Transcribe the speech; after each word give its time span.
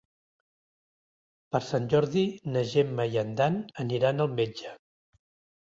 Per 1.55 1.61
Sant 1.67 1.85
Jordi 1.95 2.25
na 2.55 2.65
Gemma 2.71 3.07
i 3.17 3.21
en 3.25 3.31
Dan 3.43 3.63
aniran 3.85 4.25
al 4.27 4.35
metge. 4.41 4.77